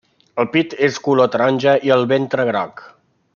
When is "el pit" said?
0.43-0.73